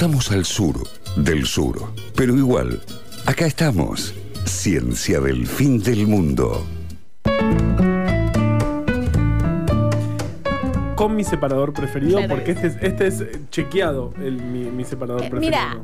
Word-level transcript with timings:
Estamos 0.00 0.32
al 0.32 0.46
sur 0.46 0.76
del 1.16 1.44
sur, 1.44 1.92
pero 2.16 2.34
igual, 2.34 2.80
acá 3.26 3.44
estamos. 3.44 4.14
Ciencia 4.46 5.20
del 5.20 5.46
fin 5.46 5.82
del 5.82 6.06
mundo. 6.06 6.64
Con 10.94 11.14
mi 11.14 11.22
separador 11.22 11.74
preferido, 11.74 12.16
Claro. 12.16 12.34
porque 12.34 12.52
este 12.52 12.66
es, 12.68 12.76
este 12.80 13.06
es 13.08 13.20
eh, 13.20 13.42
chequeado, 13.50 14.14
el, 14.22 14.42
mi, 14.42 14.70
mi 14.70 14.84
separador 14.86 15.24
Eh, 15.24 15.28
preferido. 15.28 15.50
Mira, 15.50 15.78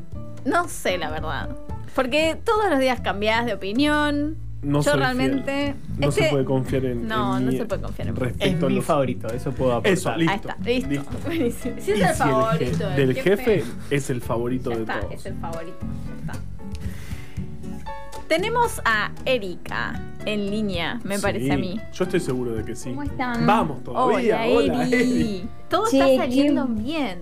no 0.46 0.66
sé 0.66 0.96
la 0.96 1.10
verdad. 1.10 1.54
Porque 1.94 2.38
todos 2.42 2.70
los 2.70 2.78
días 2.78 3.02
cambiás 3.02 3.44
de 3.44 3.52
opinión. 3.52 4.38
No 4.62 4.79
Yo 4.80 4.91
soy 4.91 4.98
realmente. 5.00 5.75
fiel. 5.75 5.77
No 5.98 6.09
este- 6.09 6.25
se 6.25 6.30
puede 6.30 6.45
confiar 6.45 6.84
en. 6.86 7.06
No, 7.06 7.36
en 7.38 7.45
no 7.46 7.52
mí 7.52 7.59
se 7.59 7.64
puede 7.66 7.82
confiar 7.82 8.09
en 8.09 8.16
respecto 8.16 8.45
Es 8.56 8.62
a 8.62 8.68
mi 8.68 8.75
los- 8.77 8.84
favorito, 8.84 9.29
eso 9.29 9.52
puedo 9.52 9.73
aportar. 9.73 9.93
Eso, 9.93 10.16
listo. 10.16 10.30
Ahí 10.32 10.36
está, 10.36 10.56
listo. 10.64 10.88
listo. 10.91 11.11
Buenísimo. 11.27 11.75
Si 11.79 11.93
es 11.93 12.00
el 12.00 12.06
si 12.09 12.14
favorito 12.14 12.64
je- 12.64 12.95
del 12.96 13.06
del 13.14 13.14
jefe, 13.23 13.64
es 13.91 14.11
el 14.11 14.20
favorito 14.20 14.70
ya 14.70 14.77
de 14.77 14.82
está, 14.82 15.00
todos. 15.00 15.14
es 15.14 15.27
el 15.27 15.34
favorito. 15.37 15.77
ya 15.80 16.33
está. 16.33 16.42
Tenemos 18.28 18.80
a 18.84 19.12
Erika 19.24 20.00
en 20.24 20.50
línea, 20.50 21.00
me 21.05 21.16
Sí, 21.16 21.23
parece 21.23 21.52
a 21.52 21.56
mí. 21.56 21.80
Yo 21.92 22.05
estoy 22.05 22.19
seguro 22.19 22.55
de 22.55 22.64
que 22.64 22.75
sí. 22.75 22.88
¿Cómo 22.91 23.05
están? 23.05 23.47
Vamos 23.47 23.84
todavía. 23.84 24.41
Hola, 24.47 24.73
Hola, 24.75 24.84
Eri. 24.88 24.95
Eri. 24.95 25.48
Todo 25.69 25.86
Che, 25.88 25.98
está 25.98 26.25
saliendo 26.25 26.66
qué- 26.66 26.83
bien. 26.83 27.19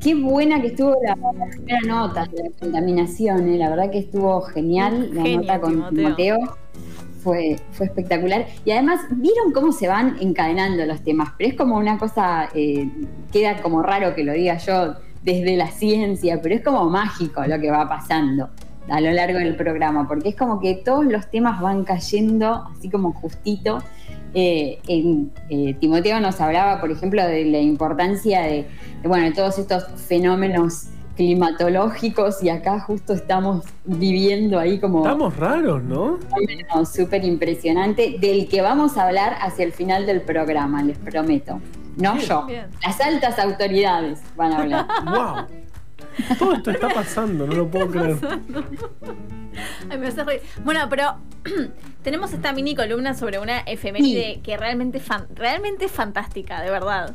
Qué 0.00 0.14
buena 0.14 0.60
que 0.60 0.68
estuvo 0.68 0.96
la, 1.04 1.14
la 1.14 1.46
primera 1.50 1.80
nota 1.86 2.24
de 2.24 2.42
la 2.42 2.50
contaminación, 2.58 3.48
¿eh? 3.50 3.58
la 3.58 3.68
verdad 3.68 3.90
que 3.90 3.98
estuvo 3.98 4.40
genial 4.40 5.10
la 5.12 5.22
nota 5.22 5.60
con 5.60 5.72
Timoteo. 5.72 5.94
Timoteo. 5.94 6.38
Fue, 7.22 7.56
fue 7.72 7.86
espectacular. 7.86 8.46
Y 8.64 8.70
además, 8.70 9.00
vieron 9.10 9.52
cómo 9.52 9.72
se 9.72 9.88
van 9.88 10.16
encadenando 10.20 10.86
los 10.86 11.02
temas, 11.02 11.32
pero 11.36 11.50
es 11.50 11.56
como 11.56 11.76
una 11.76 11.98
cosa, 11.98 12.48
eh, 12.54 12.88
queda 13.32 13.60
como 13.60 13.82
raro 13.82 14.14
que 14.14 14.24
lo 14.24 14.32
diga 14.32 14.56
yo 14.56 14.94
desde 15.22 15.56
la 15.56 15.68
ciencia, 15.68 16.40
pero 16.42 16.54
es 16.54 16.62
como 16.62 16.88
mágico 16.88 17.44
lo 17.46 17.60
que 17.60 17.70
va 17.70 17.88
pasando 17.88 18.48
a 18.88 19.00
lo 19.00 19.12
largo 19.12 19.38
del 19.38 19.54
programa, 19.56 20.08
porque 20.08 20.30
es 20.30 20.36
como 20.36 20.60
que 20.60 20.74
todos 20.74 21.04
los 21.04 21.30
temas 21.30 21.60
van 21.60 21.84
cayendo 21.84 22.66
así 22.76 22.90
como 22.90 23.12
justito. 23.12 23.82
Eh, 24.32 24.78
en, 24.86 25.32
eh, 25.48 25.74
Timoteo 25.80 26.20
nos 26.20 26.40
hablaba, 26.40 26.80
por 26.80 26.90
ejemplo, 26.90 27.24
de 27.24 27.44
la 27.44 27.58
importancia 27.58 28.42
de, 28.42 28.66
de, 29.02 29.32
todos 29.32 29.58
estos 29.58 29.86
fenómenos 30.08 30.88
climatológicos 31.20 32.42
y 32.42 32.48
acá 32.48 32.80
justo 32.80 33.12
estamos 33.12 33.66
viviendo 33.84 34.58
ahí 34.58 34.80
como 34.80 35.00
Estamos 35.00 35.36
raros, 35.36 35.82
¿no? 35.82 36.14
un 36.14 36.20
fenómeno 36.46 36.86
súper 36.86 37.24
impresionante 37.26 38.16
del 38.18 38.48
que 38.48 38.62
vamos 38.62 38.96
a 38.96 39.06
hablar 39.06 39.36
hacia 39.42 39.66
el 39.66 39.72
final 39.72 40.06
del 40.06 40.22
programa, 40.22 40.82
les 40.82 40.96
prometo. 40.96 41.60
No 41.98 42.16
yo, 42.18 42.46
Bien. 42.46 42.68
las 42.82 42.98
altas 43.02 43.38
autoridades 43.38 44.20
van 44.34 44.52
a 44.54 44.58
hablar. 44.62 44.86
¡Wow! 45.04 45.46
Todo 46.38 46.54
esto 46.54 46.70
está 46.70 46.88
pasando, 46.88 47.46
no 47.46 47.52
lo 47.54 47.68
puedo 47.68 47.88
creer. 47.88 48.16
Ay, 49.90 49.98
me 49.98 50.06
hace 50.08 50.24
reír. 50.24 50.40
Bueno, 50.64 50.80
pero 50.88 51.16
tenemos 52.02 52.32
esta 52.32 52.52
mini 52.54 52.74
columna 52.74 53.12
sobre 53.12 53.38
una 53.38 53.58
efeméride 53.60 54.40
que 54.42 54.56
realmente, 54.56 55.00
fan- 55.00 55.26
realmente 55.34 55.84
es 55.84 55.92
fantástica, 55.92 56.62
de 56.62 56.70
verdad. 56.70 57.14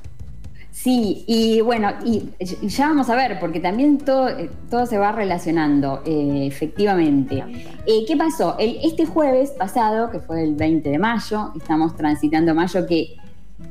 Sí, 0.77 1.23
y 1.25 1.61
bueno, 1.61 1.89
y 2.03 2.23
y 2.37 2.67
ya 2.67 2.89
vamos 2.89 3.09
a 3.09 3.15
ver, 3.15 3.39
porque 3.39 3.61
también 3.61 3.97
todo, 3.97 4.27
eh, 4.27 4.49
todo 4.69 4.85
se 4.85 4.97
va 4.97 5.13
relacionando, 5.13 6.01
eh, 6.05 6.43
efectivamente. 6.45 7.41
Eh, 7.87 8.03
¿Qué 8.05 8.17
pasó? 8.17 8.57
El- 8.59 8.79
este 8.83 9.05
jueves 9.05 9.51
pasado, 9.51 10.11
que 10.11 10.19
fue 10.19 10.43
el 10.43 10.53
20 10.55 10.89
de 10.89 10.99
mayo, 10.99 11.53
estamos 11.55 11.95
transitando 11.95 12.53
mayo, 12.53 12.85
que 12.85 13.15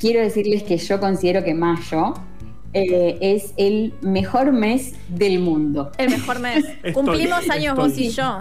quiero 0.01 0.21
decirles 0.21 0.63
que 0.63 0.79
yo 0.79 0.99
considero 0.99 1.45
que 1.45 1.53
mayo 1.53 2.15
eh, 2.73 3.19
es 3.21 3.53
el 3.59 3.93
mejor 4.01 4.53
mes 4.53 4.95
del 5.09 5.41
mundo. 5.41 5.93
El 5.99 6.09
mejor 6.11 6.41
mes. 6.41 6.65
Estoy- 6.83 6.93
Cumplimos 6.95 7.49
años 7.51 7.77
vos 7.77 7.97
y 7.99 8.09
yo. 8.09 8.41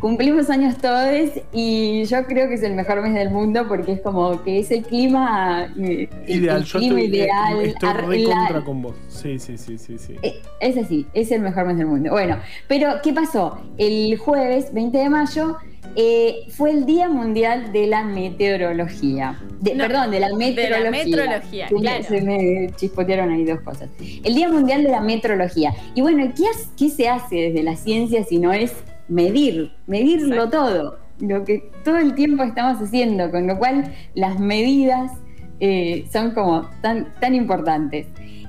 Cumplimos 0.00 0.50
años 0.50 0.76
todos 0.78 1.30
y 1.52 2.04
yo 2.04 2.24
creo 2.26 2.48
que 2.48 2.54
es 2.54 2.62
el 2.62 2.74
mejor 2.74 3.02
mes 3.02 3.14
del 3.14 3.30
mundo 3.30 3.66
porque 3.68 3.92
es 3.92 4.00
como 4.00 4.42
que 4.42 4.60
es 4.60 4.70
el 4.70 4.82
clima 4.84 5.72
eh, 5.78 6.08
Ideal, 6.28 6.58
el 6.58 6.64
yo 6.64 6.78
clima 6.78 7.00
estoy, 7.00 7.16
ideal. 7.18 7.60
estoy 7.62 7.88
ar- 7.88 8.06
re 8.06 8.18
la- 8.20 8.34
contra 8.36 8.60
con 8.64 8.82
vos. 8.82 8.94
Sí, 9.08 9.38
sí, 9.38 9.58
sí, 9.58 9.78
sí, 9.78 9.98
sí. 9.98 10.16
Eh, 10.22 10.40
Es 10.60 10.76
así, 10.76 11.06
es 11.14 11.30
el 11.32 11.40
mejor 11.42 11.66
mes 11.66 11.76
del 11.78 11.86
mundo. 11.86 12.10
Bueno, 12.10 12.38
pero 12.68 12.94
¿qué 13.02 13.12
pasó? 13.12 13.58
El 13.78 14.16
jueves 14.18 14.72
20 14.72 14.96
de 14.98 15.10
mayo 15.10 15.56
eh, 15.96 16.46
fue 16.50 16.70
el 16.70 16.86
Día 16.86 17.08
Mundial 17.08 17.72
de 17.72 17.86
la 17.86 18.04
Meteorología. 18.04 19.38
De- 19.60 19.74
No, 19.74 19.86
perdón, 19.86 20.10
de 20.10 20.20
la 20.20 20.34
meteorología. 20.34 20.90
meteorología, 20.90 21.68
Se 21.68 21.74
me- 21.74 21.80
claro. 21.80 22.04
Se 22.04 22.20
me 22.22 22.70
chispotearon 22.76 23.30
ahí 23.30 23.44
dos 23.44 23.60
cosas. 23.60 23.88
El 24.22 24.34
Día 24.34 24.48
Mundial 24.48 24.82
de 24.82 24.90
la 24.90 25.00
Meteorología. 25.00 25.72
Y 25.94 26.00
bueno, 26.00 26.32
¿qué, 26.36 26.44
has- 26.48 26.68
qué 26.76 26.88
se 26.90 27.08
hace 27.08 27.36
desde 27.36 27.62
la 27.62 27.76
ciencia 27.76 28.24
si 28.24 28.38
no 28.38 28.52
es 28.52 28.72
medir? 29.08 29.72
Medirlo 29.86 30.34
Exacto. 30.34 30.58
todo. 30.58 30.98
Lo 31.20 31.44
que 31.44 31.70
todo 31.84 31.98
el 31.98 32.14
tiempo 32.14 32.42
estamos 32.42 32.80
haciendo, 32.82 33.30
con 33.30 33.46
lo 33.46 33.58
cual 33.58 33.92
las 34.14 34.40
medidas 34.40 35.12
eh, 35.60 36.06
son 36.12 36.32
como 36.32 36.68
tan, 36.82 37.12
tan 37.20 37.34
importantes. 37.34 38.06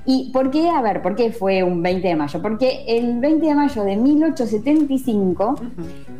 ¿Y 0.08 0.32
por 0.32 0.52
qué? 0.52 0.70
A 0.70 0.82
ver, 0.82 1.02
¿por 1.02 1.16
qué 1.16 1.32
fue 1.32 1.64
un 1.64 1.82
20 1.82 2.08
de 2.08 2.16
mayo? 2.16 2.42
Porque 2.42 2.86
el 2.88 3.20
20 3.20 3.46
de 3.46 3.56
mayo 3.56 3.84
de 3.84 3.98
1875, 3.98 5.56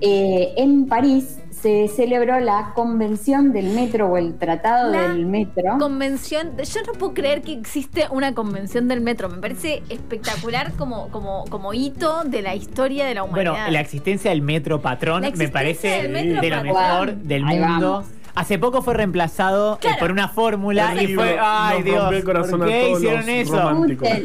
eh, 0.02 0.54
en 0.58 0.88
París, 0.88 1.40
se 1.66 1.88
celebró 1.88 2.40
la 2.40 2.74
convención 2.76 3.52
del 3.52 3.72
metro 3.72 4.06
o 4.06 4.18
el 4.18 4.38
tratado 4.38 4.92
La 4.92 5.08
del 5.08 5.26
metro. 5.26 5.80
Convención. 5.80 6.52
Yo 6.58 6.82
no 6.86 6.94
puedo 6.94 7.16
creer 7.16 7.42
que 7.42 7.54
existe 7.54 8.06
una 8.12 8.36
convención 8.36 8.88
del 8.88 9.02
metro. 9.02 9.30
Me 9.30 9.38
parece 9.42 9.82
espectacular 9.90 10.74
como, 10.74 11.08
como, 11.08 11.44
como 11.46 11.74
hito 11.74 12.24
de 12.24 12.44
la 12.44 12.54
historia 12.54 13.08
de 13.08 13.16
la 13.16 13.24
humanidad. 13.24 13.54
Bueno, 13.54 13.72
la 13.72 13.80
existencia 13.80 14.30
del 14.30 14.44
metro 14.44 14.80
patrón 14.80 15.24
me 15.36 15.48
parece 15.48 16.04
del 16.04 16.12
metro 16.12 16.40
de 16.40 16.50
lo 16.52 16.56
patrón. 16.58 16.74
mejor 16.76 17.16
del 17.16 17.46
Ahí 17.48 17.60
mundo. 17.60 17.92
vamos. 17.94 18.06
Hace 18.36 18.60
poco 18.60 18.82
fue 18.82 18.94
reemplazado 18.94 19.76
eh, 19.76 19.78
Claro. 19.82 19.98
por 20.00 20.12
una 20.12 20.28
fórmula 20.28 20.94
y 21.02 21.14
fue, 21.16 21.38
ay 21.42 21.78
nos 21.78 21.86
Dios, 21.86 22.14
el 22.14 22.24
corazón 22.26 22.60
¿por 22.60 22.68
a 22.68 22.72
qué 22.72 22.82
todos 22.86 22.98
hicieron 23.00 23.20
los 23.22 23.30
eso? 23.30 23.52
paren, 23.54 23.98
Porque- 23.98 24.22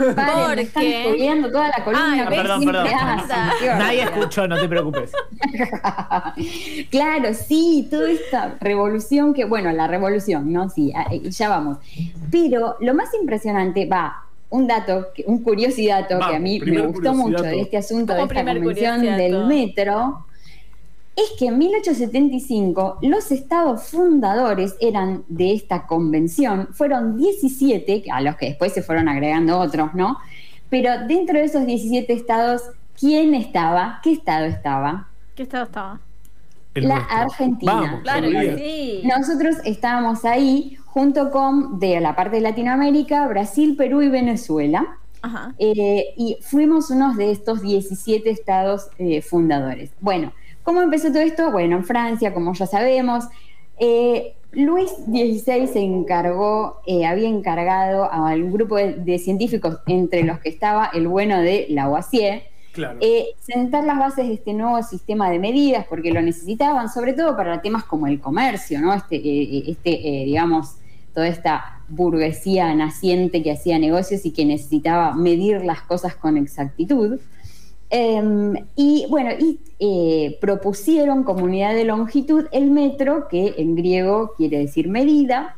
toda 1.53 1.69
la 1.69 1.85
columna. 1.85 2.27
Ay, 2.29 2.37
perdón, 2.37 2.65
perdón. 2.65 2.87
Nadie 3.79 4.03
escuchó, 4.03 4.49
no 4.49 4.59
te 4.61 4.69
preocupes. 4.69 5.13
claro, 6.91 7.35
sí, 7.35 7.87
toda 7.91 8.11
esta 8.11 8.57
revolución 8.61 9.35
que, 9.35 9.45
bueno, 9.45 9.71
la 9.73 9.87
revolución, 9.87 10.53
¿no? 10.53 10.69
Sí, 10.71 10.93
a- 10.95 11.13
eh, 11.15 11.31
ya 11.31 11.49
vamos. 11.49 11.79
Pero 12.31 12.77
lo 12.81 12.95
más 12.95 13.09
impresionante, 13.15 13.87
va, 13.87 14.25
un 14.51 14.67
dato, 14.67 15.09
un 15.27 15.43
curiosidadato 15.43 16.19
Va, 16.19 16.31
que 16.31 16.37
a 16.37 16.41
mí 16.41 16.61
me 16.61 16.81
gustó 16.87 17.15
mucho 17.15 17.43
de 17.43 17.61
este 17.61 17.77
asunto, 17.77 18.13
de 18.15 18.23
esta 18.23 18.45
convención 18.45 19.03
del 19.03 19.47
metro, 19.47 20.27
es 21.17 21.33
que 21.39 21.47
en 21.47 21.59
1875 21.59 22.99
los 23.03 23.31
estados 23.33 23.85
fundadores 23.85 24.77
eran 24.81 25.25
de 25.29 25.53
esta 25.53 25.87
convención, 25.87 26.69
fueron 26.73 27.17
17, 27.17 28.05
a 28.11 28.21
los 28.21 28.37
que 28.37 28.47
después 28.47 28.73
se 28.73 28.83
fueron 28.83 29.09
agregando 29.09 29.59
otros, 29.59 29.95
¿no? 29.95 30.19
Pero 30.69 31.07
dentro 31.07 31.39
de 31.39 31.45
esos 31.45 31.67
17 31.67 32.13
estados, 32.13 32.63
¿quién 32.99 33.35
estaba? 33.35 34.01
¿Qué 34.03 34.13
estado 34.13 34.47
estaba? 34.47 35.09
¿Qué 35.35 35.43
estado 35.43 35.65
estaba? 35.65 36.01
El 36.75 36.87
la 36.87 36.95
nuestro. 36.97 37.17
Argentina. 37.17 37.73
Vamos, 37.73 38.01
Claro 38.03 38.31
que 38.31 38.57
sí. 38.57 39.03
Nosotros 39.05 39.57
estábamos 39.65 40.25
ahí 40.25 40.77
junto 40.87 41.31
con 41.31 41.81
de 41.81 42.01
la 42.01 42.15
parte 42.15 42.37
de 42.37 42.43
Latinoamérica, 42.43 43.27
Brasil, 43.27 43.75
Perú 43.77 44.03
y 44.03 44.09
Venezuela. 44.09 44.99
Ajá. 45.23 45.55
Eh, 45.59 46.15
y 46.17 46.39
fuimos 46.41 46.91
unos 46.91 47.17
de 47.17 47.33
estos 47.33 47.61
17 47.63 48.31
estados 48.31 48.89
eh, 48.99 49.21
fundadores. 49.23 49.91
Bueno, 50.01 50.33
¿cómo 50.63 50.83
empezó 50.83 51.09
todo 51.09 51.23
esto? 51.23 51.51
Bueno, 51.51 51.77
en 51.77 51.85
Francia, 51.85 52.33
como 52.35 52.53
ya 52.55 52.67
sabemos, 52.67 53.25
eh, 53.79 54.35
Luis 54.53 54.91
XVI 55.07 55.67
se 55.67 55.81
encargó, 55.81 56.81
eh, 56.87 57.07
había 57.07 57.29
encargado 57.29 58.05
a 58.13 58.35
un 58.35 58.53
grupo 58.53 58.77
de, 58.77 58.95
de 58.95 59.19
científicos, 59.19 59.79
entre 59.87 60.25
los 60.25 60.39
que 60.41 60.49
estaba 60.49 60.91
el 60.93 61.09
bueno 61.09 61.41
de 61.41 61.67
Lavoisier, 61.71 62.45
Claro. 62.73 62.99
eh, 63.01 63.31
sentar 63.41 63.83
las 63.85 63.99
bases 63.99 64.29
de 64.29 64.35
este 64.35 64.53
nuevo 64.53 64.81
sistema 64.85 65.29
de 65.29 65.41
medidas, 65.41 65.87
porque 65.89 66.13
lo 66.13 66.23
necesitaban, 66.23 66.89
sobre 66.89 67.15
todo 67.15 67.37
para 67.37 67.61
temas 67.63 67.83
como 67.85 68.07
el 68.07 68.21
comercio, 68.21 68.81
¿no? 68.81 68.95
Este, 68.95 69.71
este 69.71 69.91
digamos, 70.25 70.77
toda 71.13 71.27
esta 71.27 71.81
burguesía 71.89 72.73
naciente 72.75 73.43
que 73.43 73.51
hacía 73.51 73.79
negocios 73.79 74.25
y 74.25 74.31
que 74.31 74.45
necesitaba 74.45 75.15
medir 75.15 75.65
las 75.65 75.81
cosas 75.83 76.15
con 76.15 76.37
exactitud. 76.37 77.19
Em, 77.93 78.55
y 78.77 79.05
bueno, 79.11 79.31
y 79.39 79.59
eh, 79.81 80.39
propusieron 80.41 81.25
como 81.25 81.45
unidad 81.45 81.75
de 81.75 81.85
longitud 81.85 82.47
el 82.53 82.71
metro, 82.71 83.27
que 83.29 83.55
en 83.59 83.75
griego 83.75 84.35
quiere 84.37 84.61
decir 84.61 84.89
medida, 84.89 85.57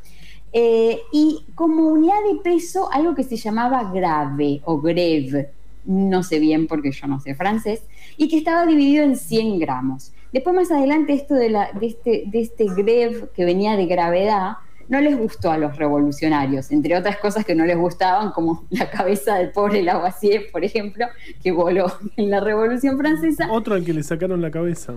eh, 0.55 1.01
y 1.13 1.45
como 1.55 1.89
unidad 1.89 2.17
de 2.33 2.41
peso 2.43 2.91
algo 2.91 3.15
que 3.15 3.23
se 3.23 3.37
llamaba 3.37 3.93
grave 3.93 4.63
o 4.65 4.81
greve, 4.81 5.51
no 5.85 6.23
sé 6.23 6.39
bien 6.39 6.67
porque 6.67 6.91
yo 6.93 7.07
no 7.07 7.21
sé 7.21 7.35
francés, 7.35 7.83
y 8.17 8.29
que 8.29 8.39
estaba 8.39 8.65
dividido 8.65 9.05
en 9.05 9.17
100 9.17 9.59
gramos. 9.59 10.13
Después 10.33 10.57
más 10.57 10.71
adelante 10.71 11.13
esto 11.13 11.35
este, 11.37 12.25
de 12.27 12.41
este 12.41 12.65
greve 12.65 13.29
que 13.35 13.45
venía 13.45 13.77
de 13.77 13.85
gravedad, 13.85 14.53
no 14.89 15.01
les 15.01 15.17
gustó 15.17 15.51
a 15.51 15.59
los 15.59 15.77
revolucionarios, 15.77 16.71
entre 16.71 16.97
otras 16.97 17.19
cosas 17.19 17.45
que 17.45 17.55
no 17.55 17.65
les 17.65 17.77
gustaban, 17.77 18.33
como 18.33 18.65
la 18.71 18.91
cabeza 18.91 19.37
del 19.37 19.51
pobre 19.51 19.83
Lavoisier, 19.83 20.51
por 20.53 20.65
ejemplo, 20.65 21.07
que 21.43 21.53
voló 21.53 21.87
en 22.17 22.31
la 22.31 22.41
Revolución 22.41 22.99
Francesa. 22.99 23.51
Otro 23.51 23.75
al 23.75 23.85
que 23.85 23.93
le 23.93 24.03
sacaron 24.03 24.41
la 24.41 24.51
cabeza. 24.51 24.95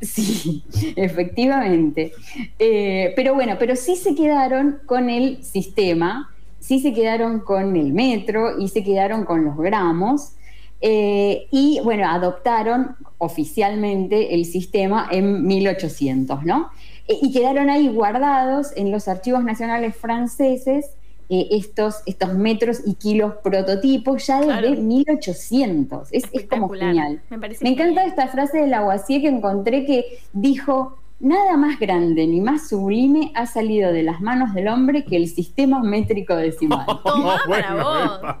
Sí, 0.00 0.62
efectivamente. 0.94 2.12
Eh, 2.58 3.14
pero 3.16 3.34
bueno, 3.34 3.56
pero 3.58 3.76
sí 3.76 3.96
se 3.96 4.14
quedaron 4.14 4.78
con 4.84 5.08
el 5.08 5.42
sistema, 5.42 6.34
sí 6.60 6.80
se 6.80 6.92
quedaron 6.92 7.40
con 7.40 7.76
el 7.76 7.94
metro 7.94 8.58
y 8.58 8.68
se 8.68 8.84
quedaron 8.84 9.24
con 9.24 9.44
los 9.44 9.56
gramos. 9.56 10.32
Eh, 10.80 11.46
y 11.50 11.80
bueno, 11.82 12.08
adoptaron 12.08 12.96
oficialmente 13.18 14.34
el 14.34 14.44
sistema 14.44 15.08
en 15.10 15.46
1800, 15.46 16.44
¿no? 16.44 16.70
Eh, 17.08 17.18
y 17.22 17.32
quedaron 17.32 17.70
ahí 17.70 17.88
guardados 17.88 18.72
en 18.76 18.90
los 18.90 19.08
archivos 19.08 19.42
nacionales 19.44 19.96
franceses 19.96 20.90
eh, 21.28 21.48
estos, 21.50 22.02
estos 22.06 22.34
metros 22.34 22.82
y 22.86 22.94
kilos 22.94 23.34
prototipos 23.42 24.26
ya 24.26 24.40
desde 24.40 24.52
Claro. 24.52 24.70
1800. 24.82 26.08
Es, 26.12 26.24
es 26.32 26.44
como 26.46 26.68
genial. 26.68 27.20
Me 27.30 27.36
encanta 27.70 28.02
genial. 28.02 28.08
esta 28.08 28.28
frase 28.28 28.58
de 28.58 28.66
Lavoisier 28.68 29.22
que 29.22 29.28
encontré 29.28 29.84
que 29.84 30.18
dijo, 30.32 30.98
nada 31.18 31.56
más 31.56 31.78
grande 31.80 32.26
ni 32.26 32.40
más 32.40 32.68
sublime 32.68 33.32
ha 33.34 33.46
salido 33.46 33.92
de 33.92 34.02
las 34.02 34.20
manos 34.20 34.52
del 34.54 34.68
hombre 34.68 35.04
que 35.04 35.16
el 35.16 35.28
sistema 35.28 35.82
métrico 35.82 36.36
decimal. 36.36 36.84
Tomá 37.04 37.38
para 37.48 37.74
Bueno, 37.74 37.84
vos. 37.84 38.18
epa, 38.18 38.40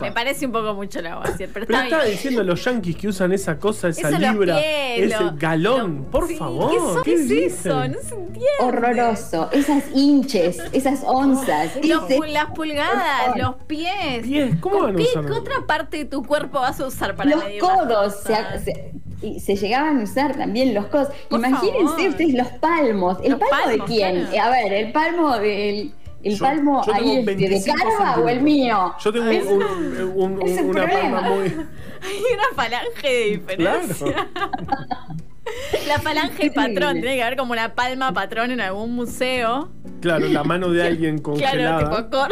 Me 0.00 0.12
parece 0.12 0.46
un 0.46 0.52
poco 0.52 0.72
mucho 0.72 1.02
la 1.02 1.20
Pero 1.36 1.50
Pero 1.52 1.64
está 1.64 1.84
estaba 1.84 2.02
bien. 2.04 2.16
diciendo 2.16 2.42
los 2.42 2.64
yankees 2.64 2.96
que 2.96 3.08
usan 3.08 3.32
esa 3.32 3.58
cosa, 3.58 3.88
esa 3.88 4.08
Eso 4.08 4.18
libra, 4.18 4.56
pies, 4.56 5.12
ese 5.12 5.22
lo- 5.24 5.32
galón. 5.36 5.96
lo- 5.96 6.10
por 6.10 6.26
sí, 6.28 6.36
favor. 6.36 6.70
¿Qué, 6.70 6.78
son- 6.78 7.02
¿qué 7.02 7.10
qué 7.10 7.14
es 7.20 7.28
dicen? 7.28 7.48
eso? 7.72 7.88
No 7.88 7.98
se 8.00 8.14
entiende. 8.14 8.40
Horroroso. 8.60 9.50
Esas 9.52 9.84
hinches, 9.94 10.58
esas 10.72 11.02
onzas. 11.04 11.76
Los 11.84 12.04
ese- 12.10 12.18
pu- 12.18 12.26
las 12.28 12.46
pulgadas, 12.52 13.36
los 13.36 13.56
pies. 13.66 14.22
Pies, 14.22 14.56
¿cómo 14.60 14.80
van 14.84 14.94
a 14.94 14.96
¿Qué, 14.96 15.02
usar? 15.04 15.26
¿Qué 15.26 15.32
otra 15.32 15.66
parte 15.66 15.98
de 15.98 16.04
tu 16.06 16.22
cuerpo 16.24 16.60
vas 16.60 16.80
a 16.80 16.86
usar 16.86 17.14
para 17.14 17.30
los 17.32 17.44
codos 17.60 18.14
se, 18.22 18.28
cosas? 18.32 18.64
se- 18.64 18.92
y 19.22 19.40
se 19.40 19.56
llegaban 19.56 20.00
a 20.00 20.02
usar 20.04 20.36
también 20.36 20.74
los 20.74 20.86
codos. 20.86 21.08
Por 21.28 21.38
Imagínense 21.40 21.84
favor. 21.94 22.08
ustedes 22.10 22.34
los 22.34 22.48
palmos. 22.48 23.18
¿El 23.22 23.32
Los 23.32 23.40
palmo 23.40 23.68
de 23.70 23.78
quién? 23.80 24.14
claro. 24.26 24.32
Eh, 24.34 24.38
A 24.40 24.50
ver, 24.50 24.72
el 24.72 24.92
palmo 24.92 25.36
del. 25.38 25.92
El 26.22 26.34
Yo- 26.34 26.44
palmo 26.44 26.82
yo 26.84 26.92
ahí 26.94 27.18
este, 27.18 27.36
de 27.36 27.48
25 27.48 27.76
Carva 27.98 28.20
o 28.20 28.28
el 28.28 28.40
mío. 28.40 28.94
Yo 28.98 29.12
tengo 29.12 29.26
Es- 29.30 29.46
un- 29.46 29.62
un- 29.62 30.40
un- 30.40 30.42
es 30.48 30.58
un 30.60 30.70
una 30.70 30.82
problema. 30.86 31.20
palma 31.20 31.36
muy. 31.36 31.44
Hay 31.46 32.22
una 32.34 32.48
falange 32.56 33.08
de 33.08 33.24
diferencia. 33.30 34.06
Claro. 34.34 34.66
La 35.86 36.00
falange 36.00 36.50
patrón. 36.50 36.94
Tiene 37.00 37.16
que 37.16 37.22
haber 37.22 37.36
como 37.36 37.52
una 37.52 37.74
palma 37.76 38.12
patrón 38.12 38.50
en 38.50 38.60
algún 38.60 38.92
museo. 38.96 39.70
Claro, 40.00 40.26
la 40.26 40.42
mano 40.42 40.70
de 40.70 40.82
alguien 40.86 41.18
Claro, 41.18 41.22
congelada. 41.38 41.78
tipo 41.90 42.10
cor. 42.10 42.30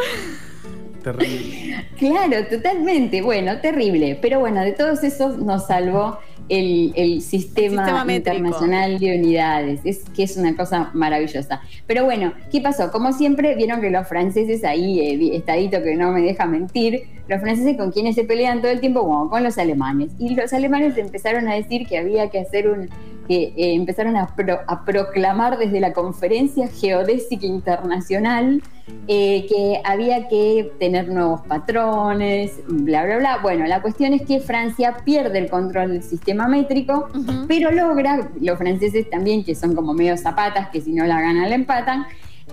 Terrible. 1.03 1.87
Claro, 1.99 2.47
totalmente. 2.49 3.23
Bueno, 3.23 3.61
terrible. 3.61 4.19
Pero 4.21 4.41
bueno, 4.41 4.63
de 4.63 4.73
todos 4.73 5.05
esos 5.05 5.39
nos 5.39 5.67
salvó 5.67 6.19
el, 6.49 6.93
el 6.97 7.21
sistema, 7.21 8.05
internacional 8.09 8.99
de 8.99 9.19
unidades. 9.19 9.81
Es 9.85 10.05
que 10.15 10.25
es 10.25 10.37
una 10.37 10.57
cosa 10.57 10.91
maravillosa. 10.95 11.61
Pero 11.87 12.05
bueno, 12.05 12.33
¿qué 12.51 12.61
pasó? 12.61 12.91
Como 12.91 13.13
siempre, 13.13 13.55
vieron 13.55 13.81
que 13.81 13.91
los 13.91 14.07
franceses 14.07 14.65
ahí, 14.65 15.01
eh, 15.01 15.37
estadito 15.37 15.83
que 15.83 15.97
no 15.97 16.13
me 16.13 16.21
deja 16.23 16.47
mentir, 16.47 17.05
los 17.29 17.41
franceses 17.41 17.77
con 17.77 17.91
quienes 17.91 18.15
se 18.15 18.25
pelean 18.25 18.61
todo 18.61 18.71
el 18.71 18.81
tiempo, 18.81 19.03
bueno, 19.03 19.31
con 19.31 19.43
los 19.43 19.57
alemanes. 19.59 20.13
Y 20.19 20.35
los 20.35 20.53
alemanes 20.53 20.97
empezaron 20.99 21.49
a 21.49 21.55
decir 21.55 21.87
que 21.87 21.99
había 21.99 22.31
que 22.31 22.41
hacer 22.41 22.69
un 22.69 22.89
que 23.27 23.55
eh, 23.57 23.73
empezaron 23.73 24.19
a, 24.19 24.27
pro- 24.37 24.61
a 24.67 24.85
proclamar 24.85 25.57
desde 25.57 25.81
la 25.81 25.95
Conferencia 25.95 26.69
Geodésica 26.69 27.47
Internacional 27.47 28.63
eh, 29.09 29.47
que 29.49 29.81
había 29.83 30.29
que 30.29 30.71
tener 30.79 31.09
nuevos 31.09 31.41
patrones, 31.41 32.61
bla, 32.69 33.07
bla, 33.07 33.17
bla. 33.17 33.39
Bueno, 33.41 33.67
la 33.67 33.81
cuestión 33.81 34.13
es 34.13 34.21
que 34.27 34.41
Francia 34.41 34.99
pierde 35.07 35.39
el 35.39 35.49
control 35.49 35.93
del 35.93 36.03
sistema 36.03 36.49
métrico, 36.49 37.09
pero 37.49 37.71
logra, 37.71 38.29
los 38.43 38.59
franceses 38.59 39.09
también, 39.09 39.43
que 39.43 39.55
son 39.55 39.75
como 39.75 39.95
medio 39.95 40.19
zapatas, 40.19 40.69
que 40.69 40.83
si 40.83 40.93
no 40.93 41.07
la 41.07 41.19
ganan 41.23 41.49
la 41.49 41.55
empatan, 41.55 42.05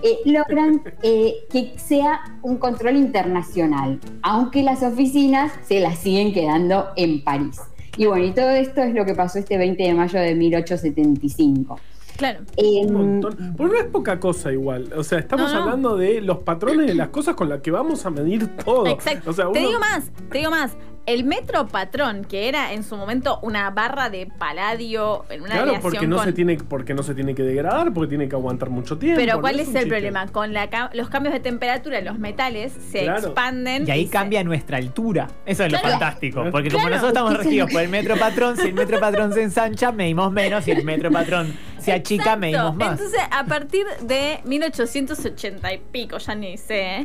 eh, 0.02 0.18
logran 0.24 0.82
eh, 1.02 1.46
que 1.50 1.74
sea 1.78 2.38
un 2.42 2.56
control 2.56 2.96
internacional, 2.96 4.00
aunque 4.22 4.62
las 4.62 4.82
oficinas 4.82 5.52
se 5.62 5.80
las 5.80 5.98
siguen 5.98 6.32
quedando 6.32 6.88
en 6.96 7.22
París. 7.22 7.60
Y 7.96 8.06
bueno, 8.06 8.24
y 8.24 8.32
todo 8.32 8.50
esto 8.50 8.82
es 8.82 8.94
lo 8.94 9.04
que 9.04 9.14
pasó 9.14 9.38
este 9.38 9.58
20 9.58 9.82
de 9.82 9.94
mayo 9.94 10.18
de 10.18 10.34
1875. 10.34 11.78
Claro. 12.22 12.40
Eh, 12.56 12.82
Un 12.86 12.92
montón. 12.92 13.54
Pues 13.56 13.72
no 13.72 13.78
es 13.78 13.84
poca 13.86 14.20
cosa 14.20 14.52
igual. 14.52 14.92
O 14.96 15.02
sea, 15.02 15.18
estamos 15.18 15.50
No, 15.52 15.56
no. 15.58 15.62
hablando 15.64 15.96
de 15.96 16.20
los 16.20 16.38
patrones 16.38 16.86
de 16.86 16.94
las 16.94 17.08
cosas 17.08 17.34
con 17.34 17.48
las 17.48 17.60
que 17.60 17.70
vamos 17.70 18.06
a 18.06 18.10
medir 18.10 18.46
todo. 18.58 18.86
Exacto. 18.86 19.30
O 19.30 19.32
sea, 19.32 19.50
Te 19.52 19.58
digo 19.58 19.78
más, 19.80 20.10
te 20.30 20.38
digo 20.38 20.50
más. 20.50 20.76
El 21.04 21.24
metro 21.24 21.66
patrón, 21.66 22.24
que 22.24 22.48
era 22.48 22.72
en 22.72 22.84
su 22.84 22.96
momento 22.96 23.40
una 23.42 23.68
barra 23.70 24.08
de 24.08 24.28
paladio 24.38 25.24
en 25.30 25.42
una 25.42 25.50
Claro, 25.50 25.74
porque 25.82 26.06
no, 26.06 26.14
con- 26.14 26.24
se 26.26 26.32
tiene, 26.32 26.56
porque 26.58 26.94
no 26.94 27.02
se 27.02 27.12
tiene 27.16 27.34
que 27.34 27.42
degradar, 27.42 27.92
porque 27.92 28.10
tiene 28.10 28.28
que 28.28 28.36
aguantar 28.36 28.70
mucho 28.70 28.98
tiempo. 28.98 29.18
Pero 29.18 29.34
no 29.34 29.40
¿cuál 29.40 29.56
es 29.58 29.66
el 29.66 29.74
chiste. 29.74 29.88
problema? 29.88 30.28
Con 30.28 30.52
la 30.52 30.68
los 30.94 31.08
cambios 31.08 31.34
de 31.34 31.40
temperatura, 31.40 32.00
los 32.02 32.20
metales 32.20 32.72
se 32.92 33.02
Claro. 33.02 33.18
expanden. 33.26 33.84
Y 33.88 33.90
ahí 33.90 34.06
cambia 34.06 34.44
nuestra 34.44 34.76
altura. 34.76 35.26
Eso 35.44 35.64
es 35.64 35.72
lo 35.72 35.78
fantástico. 35.80 36.44
Porque 36.52 36.70
como 36.70 36.84
nosotros 36.88 37.08
estamos 37.08 37.36
regidos 37.36 37.72
por 37.72 37.82
el 37.82 37.88
metro 37.88 38.16
patrón, 38.16 38.56
si 38.56 38.68
el 38.68 38.74
metro 38.74 39.00
patrón 39.00 39.32
se 39.32 39.42
ensancha, 39.42 39.90
medimos 39.90 40.30
menos. 40.30 40.62
Si 40.62 40.70
el 40.70 40.84
metro 40.84 41.10
patrón 41.10 41.52
se 41.82 41.92
achica, 41.92 42.36
medimos 42.36 42.74
más. 42.76 42.92
Entonces, 42.92 43.20
a 43.30 43.44
partir 43.44 43.84
de 44.02 44.40
1880 44.44 45.72
y 45.72 45.78
pico, 45.78 46.18
ya 46.18 46.34
ni 46.34 46.56
sé, 46.56 46.96
¿eh? 46.96 47.04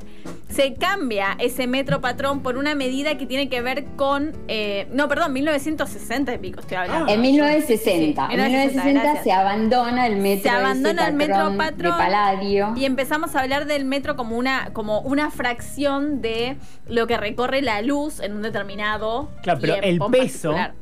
se 0.49 0.73
cambia 0.75 1.35
ese 1.39 1.67
metro 1.67 2.01
patrón 2.01 2.41
por 2.41 2.57
una 2.57 2.75
medida 2.75 3.17
que 3.17 3.25
tiene 3.25 3.49
que 3.49 3.61
ver 3.61 3.85
con. 3.95 4.33
eh, 4.47 4.87
no, 4.91 5.07
perdón, 5.07 5.33
1960 5.33 6.33
y 6.33 6.37
pico 6.37 6.59
estoy 6.59 6.77
hablando. 6.77 7.11
En 7.11 7.21
1960, 7.21 8.27
Sí, 8.27 8.33
en 8.33 8.41
1960, 8.41 8.87
1960 8.87 9.01
gracias. 9.01 9.23
se 9.23 9.31
abandona 9.31 10.07
el 10.07 10.15
metro, 10.17 10.43
Se 10.43 10.49
abandona 10.49 11.07
el 11.07 11.13
metro 11.13 11.57
patrón 11.57 11.77
de 11.97 12.03
paladio. 12.03 12.73
Y 12.75 12.85
empezamos 12.85 13.35
a 13.35 13.41
hablar 13.41 13.65
del 13.65 13.85
metro 13.85 14.15
como 14.15 14.37
una, 14.37 14.71
como 14.73 15.01
una 15.01 15.31
fracción 15.31 16.21
de 16.21 16.57
lo 16.87 17.07
que 17.07 17.17
recorre 17.17 17.61
la 17.61 17.81
luz 17.81 18.19
en 18.19 18.33
un 18.33 18.41
determinado. 18.41 19.29
Claro, 19.43 19.59
pero 19.61 19.75
el 19.75 19.99
peso 20.11 20.51
particular. 20.51 20.73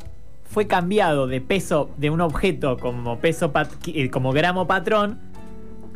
Fue 0.46 0.68
cambiado 0.68 1.28
de 1.28 1.42
peso 1.42 1.90
de 1.98 2.10
un 2.10 2.22
objeto 2.22 2.78
como 2.78 3.18
peso 3.20 3.52
pat- 3.52 3.72
eh, 3.88 4.10
como 4.10 4.32
gramo 4.32 4.68
patrón 4.68 5.20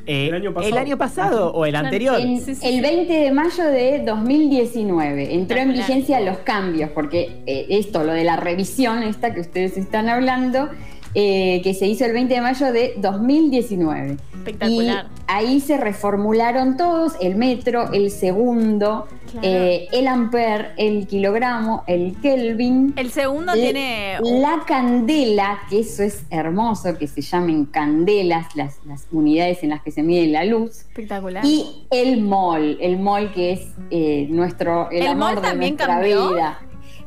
eh, 0.06 0.28
El 0.30 0.34
año 0.36 0.54
pasado. 0.54 0.78
año 0.80 0.98
pasado 0.98 1.51
o 1.54 1.66
el 1.66 1.75
anterior. 1.75 2.19
En- 2.19 2.40
Sí, 2.42 2.56
sí, 2.56 2.68
el 2.68 2.75
sí. 2.75 2.81
20 2.81 3.13
de 3.13 3.31
mayo 3.31 3.63
de 3.66 4.04
2019 4.06 5.36
entró 5.36 5.57
en 5.60 5.74
vigencia 5.74 6.19
los 6.19 6.40
cambios, 6.40 6.90
porque 6.92 7.42
eh, 7.46 7.68
esto, 7.69 8.04
lo 8.04 8.13
de 8.13 8.24
la 8.24 8.36
revisión, 8.36 9.04
esta 9.04 9.34
que 9.34 9.42
ustedes 9.42 9.77
están 9.77 10.10
hablando, 10.10 10.70
eh, 11.16 11.62
que 11.63 11.74
se 11.74 11.88
hizo 11.88 12.06
el 12.06 12.13
20 12.13 12.34
de 12.34 12.42
mayo 12.42 12.72
de 12.72 12.94
2019. 12.98 14.18
Espectacular. 14.36 15.06
Y 15.08 15.22
ahí 15.28 15.60
se 15.60 15.78
reformularon 15.78 16.78
todos, 16.78 17.13
el 17.22 17.36
metro, 17.36 17.92
el 17.94 18.12
segundo, 18.12 19.08
Claro. 19.32 19.48
eh, 19.48 19.88
el 19.92 20.08
ampere, 20.08 20.70
el 20.78 21.06
kilogramo, 21.06 21.84
el 21.86 22.16
kelvin. 22.20 22.94
El 22.96 23.12
segundo 23.12 23.54
tiene. 23.54 24.18
La 24.24 24.63
candela, 24.66 25.60
que 25.70 25.82
eso 25.82 26.01
es 26.01 26.24
hermoso, 26.32 26.98
que 26.98 27.06
se 27.06 27.22
llamen 27.22 27.66
candelas, 27.66 28.56
las, 28.56 28.80
las 28.88 29.06
unidades 29.12 29.62
en 29.63 29.70
las 29.70 29.84
que 29.84 29.92
se 29.92 30.01
mide 30.01 30.25
la 30.28 30.46
luz. 30.46 30.78
Espectacular. 30.80 31.46
Y 31.46 31.86
el 31.92 32.22
mol, 32.22 32.78
el 32.82 32.98
mol 32.98 33.32
que 33.34 33.51
es 33.54 33.68
eh, 33.92 34.25
nuestro, 34.32 34.89
el, 34.89 35.04
¿El 35.04 35.08
amor 35.10 35.34
mol 35.34 35.42
de 35.44 35.48
también 35.48 35.75
nuestra 35.75 35.96
cambió? 35.96 36.30
vida. 36.34 36.60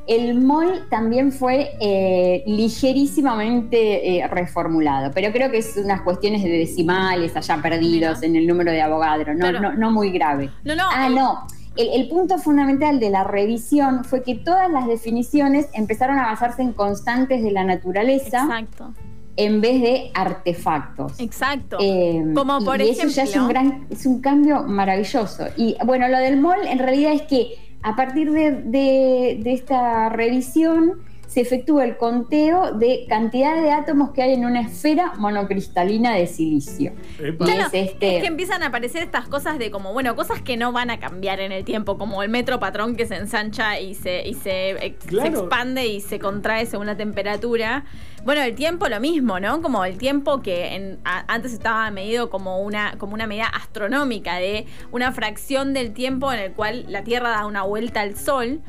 El 0.06 0.34
mol 0.40 0.86
también 0.90 1.30
fue 1.30 1.70
eh, 1.80 2.42
ligerísimamente 2.46 4.18
eh, 4.18 4.26
reformulado, 4.28 5.10
pero 5.14 5.32
creo 5.32 5.50
que 5.50 5.58
es 5.58 5.76
unas 5.76 6.00
cuestiones 6.02 6.42
de 6.42 6.50
decimales 6.50 7.36
allá 7.36 7.58
perdidos 7.62 8.18
Mira. 8.20 8.26
en 8.28 8.36
el 8.36 8.46
número 8.46 8.72
de 8.72 8.82
Avogadro, 8.82 9.32
no, 9.34 9.40
Claro. 9.40 9.60
no, 9.60 9.72
no 9.74 9.90
muy 9.90 10.10
grave. 10.10 10.50
no, 10.64 10.74
no. 10.74 10.84
Ah, 10.92 11.06
el- 11.06 11.14
no. 11.14 11.46
El, 11.74 11.88
el 12.02 12.08
punto 12.08 12.36
fundamental 12.36 13.00
de 13.00 13.08
la 13.08 13.24
revisión 13.24 14.04
fue 14.04 14.22
que 14.22 14.34
todas 14.34 14.70
las 14.70 14.86
definiciones 14.86 15.68
empezaron 15.72 16.18
a 16.18 16.24
basarse 16.26 16.60
en 16.60 16.72
constantes 16.74 17.42
de 17.42 17.50
la 17.50 17.64
naturaleza 17.64 18.42
Exacto. 18.42 18.92
en 19.36 19.62
vez 19.62 19.80
de 19.80 20.10
artefactos. 20.12 21.18
Exacto. 21.18 21.78
Eh, 21.80 22.22
Como 22.34 22.58
y- 22.60 22.64
por 22.66 22.82
y 22.82 22.90
eso 22.90 23.06
ya 23.08 23.22
es 23.22 23.34
un, 23.36 23.44
ejemplo- 23.44 23.48
gran, 23.48 23.86
es 23.88 24.04
un 24.04 24.20
cambio 24.20 24.64
maravilloso. 24.64 25.46
Y 25.56 25.76
bueno, 25.86 26.08
lo 26.08 26.18
del 26.18 26.38
MOL 26.38 26.66
en 26.66 26.78
realidad 26.78 27.12
es 27.14 27.22
que 27.22 27.54
a 27.82 27.96
partir 27.96 28.30
de, 28.32 28.52
de- 28.64 29.40
esta 29.52 30.08
revisión 30.08 30.94
se 31.32 31.40
efectúa 31.40 31.84
el 31.84 31.96
conteo 31.96 32.72
de 32.72 33.06
cantidad 33.08 33.56
de 33.62 33.70
átomos 33.70 34.10
que 34.10 34.20
hay 34.22 34.34
en 34.34 34.44
una 34.44 34.60
esfera 34.60 35.14
monocristalina 35.16 36.14
de 36.14 36.26
silicio. 36.26 36.92
Claro, 37.38 37.68
es 37.72 37.90
este- 37.90 38.16
es 38.16 38.20
que 38.22 38.26
empiezan 38.28 38.62
a 38.62 38.66
aparecer 38.66 39.02
estas 39.02 39.28
cosas 39.28 39.58
de 39.58 39.70
como, 39.70 39.94
bueno, 39.94 40.14
cosas 40.14 40.42
que 40.42 40.58
no 40.58 40.72
van 40.72 40.90
a 40.90 41.00
cambiar 41.00 41.40
en 41.40 41.50
el 41.50 41.64
tiempo, 41.64 41.96
como 41.96 42.22
el 42.22 42.28
metro 42.28 42.60
patrón 42.60 42.96
que 42.96 43.06
se 43.06 43.16
ensancha 43.16 43.80
y 43.80 43.94
se, 43.94 44.28
y 44.28 44.34
se, 44.34 44.72
ex- 44.84 45.04
se 45.04 45.08
Claro. 45.08 45.40
expande 45.40 45.86
y 45.86 46.00
se 46.02 46.18
contrae 46.18 46.66
según 46.66 46.86
la 46.86 46.98
temperatura. 46.98 47.84
Bueno, 48.26 48.42
el 48.42 48.54
tiempo 48.54 48.88
lo 48.88 49.00
mismo, 49.00 49.40
¿no? 49.40 49.62
Como 49.62 49.84
el 49.86 49.96
tiempo 49.96 50.42
que 50.42 50.74
en- 50.76 50.98
a- 51.04 51.24
antes 51.32 51.54
estaba 51.54 51.90
medido 51.90 52.28
como 52.28 52.60
una, 52.60 52.96
como 52.98 53.14
una 53.14 53.26
medida 53.26 53.46
astronómica 53.46 54.36
de 54.36 54.66
una 54.92 55.12
fracción 55.12 55.72
del 55.72 55.94
tiempo 55.94 56.30
en 56.30 56.40
el 56.40 56.52
cual 56.52 56.84
la 56.88 57.02
Tierra 57.04 57.30
da 57.30 57.46
una 57.46 57.62
vuelta 57.62 58.02
al 58.02 58.16
Sol. 58.18 58.60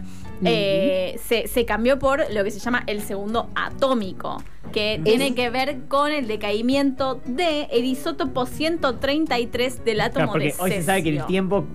Eh, 0.45 1.19
se, 1.23 1.47
se 1.47 1.65
cambió 1.65 1.99
por 1.99 2.23
lo 2.33 2.43
que 2.43 2.51
se 2.51 2.59
llama 2.59 2.83
el 2.87 3.01
segundo 3.01 3.49
atómico, 3.55 4.43
que 4.71 4.99
tiene 5.03 5.35
que 5.35 5.49
ver 5.49 5.81
con 5.87 6.11
el 6.11 6.27
decaimiento 6.27 7.21
de 7.25 7.63
el 7.71 7.85
isótopo 7.85 8.45
133 8.45 9.83
del 9.85 10.01
átomo 10.01 10.13
Claro, 10.13 10.31
porque 10.31 10.47
de 10.47 10.55
hoy 10.59 10.71
se 10.71 10.83
sabe 10.83 11.03
que 11.03 11.09
el 11.09 11.25
tiempo 11.25 11.65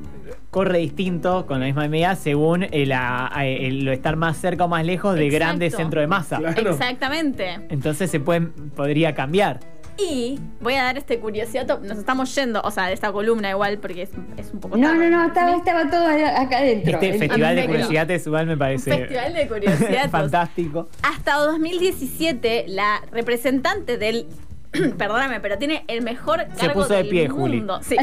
corre 0.51 0.79
distinto 0.79 1.47
con 1.47 1.61
la 1.61 1.67
misma 1.67 1.87
medida 1.89 2.15
según 2.17 2.65
el, 2.71 2.93
a- 2.93 3.29
a- 3.33 3.47
el- 3.47 3.85
lo 3.85 3.93
estar 3.93 4.17
más 4.17 4.37
cerca 4.39 4.65
o 4.65 4.69
más 4.69 4.85
lejos 4.85 5.15
de 5.15 5.27
Exacto. 5.27 5.45
grandes 5.45 5.75
centros 5.75 6.03
de 6.03 6.07
masa. 6.07 6.39
Claro. 6.39 6.71
Exactamente. 6.73 7.59
Entonces 7.69 8.11
se 8.11 8.19
pueden, 8.21 8.53
podría 8.71 9.15
cambiar. 9.15 9.61
Y 10.01 10.39
voy 10.61 10.75
a 10.75 10.85
dar 10.85 10.97
este 10.97 11.19
curiosidad. 11.19 11.81
Nos 11.81 11.99
estamos 11.99 12.33
yendo, 12.35 12.61
o 12.63 12.71
sea, 12.71 12.87
de 12.87 12.93
esta 12.95 13.11
columna 13.11 13.51
igual, 13.51 13.79
porque 13.79 14.03
es, 14.03 14.11
es 14.37 14.53
un 14.53 14.61
poco. 14.61 14.77
No, 14.77 14.89
tarde. 14.89 15.11
no, 15.11 15.19
no, 15.23 15.27
estaba, 15.27 15.57
estaba 15.57 15.91
todo 15.91 16.07
acá 16.07 16.59
adentro. 16.59 16.93
Este 16.95 17.11
El- 17.11 17.19
festival 17.19 17.57
de 17.57 17.67
curiosidades 17.67 18.27
igual 18.27 18.47
me 18.47 18.53
Un 18.53 18.59
parece 18.59 18.97
festival 18.97 19.35
de 19.35 19.49
curiosidades. 19.49 20.11
fantástico. 20.11 20.89
Hasta 21.03 21.35
2017, 21.39 22.67
la 22.69 23.03
representante 23.11 23.99
del. 23.99 24.27
Perdóname, 24.99 25.41
pero 25.41 25.57
tiene 25.59 25.85
el 25.89 26.03
mejor 26.03 26.47
cargo 26.49 26.59
Se 26.61 26.69
puso 26.71 26.89
de 26.95 27.03
del 27.03 27.29
Juli. 27.31 27.57
mundo. 27.57 27.81
Sí. 27.83 27.97